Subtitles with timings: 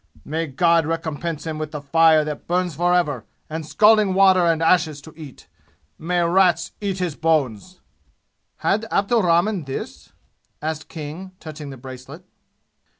[0.25, 4.99] May God recompense him with the fire that burns forever and scalding water and ashes
[5.03, 5.47] to eat!
[5.99, 7.81] May rats eat his bones!"
[8.65, 10.11] "Had Abdurrahman this?"
[10.59, 12.25] asked King, touching the bracelet.